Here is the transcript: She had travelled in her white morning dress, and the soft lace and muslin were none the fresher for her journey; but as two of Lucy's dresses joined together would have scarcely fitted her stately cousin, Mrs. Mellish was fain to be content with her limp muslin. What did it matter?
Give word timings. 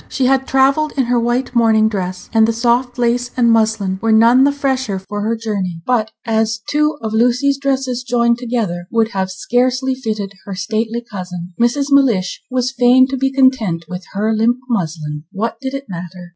She 0.09 0.25
had 0.25 0.47
travelled 0.47 0.93
in 0.97 1.03
her 1.03 1.19
white 1.19 1.53
morning 1.53 1.87
dress, 1.87 2.27
and 2.33 2.47
the 2.47 2.53
soft 2.53 2.97
lace 2.97 3.29
and 3.37 3.51
muslin 3.51 3.99
were 4.01 4.11
none 4.11 4.45
the 4.45 4.51
fresher 4.51 4.97
for 4.97 5.21
her 5.21 5.35
journey; 5.35 5.79
but 5.85 6.09
as 6.25 6.59
two 6.71 6.97
of 7.03 7.13
Lucy's 7.13 7.59
dresses 7.59 8.01
joined 8.01 8.39
together 8.39 8.85
would 8.89 9.09
have 9.09 9.29
scarcely 9.29 9.93
fitted 9.93 10.33
her 10.45 10.55
stately 10.55 11.01
cousin, 11.07 11.53
Mrs. 11.61 11.91
Mellish 11.91 12.41
was 12.49 12.71
fain 12.75 13.07
to 13.09 13.15
be 13.15 13.31
content 13.31 13.85
with 13.87 14.03
her 14.13 14.33
limp 14.35 14.57
muslin. 14.67 15.25
What 15.33 15.59
did 15.61 15.75
it 15.75 15.85
matter? 15.87 16.29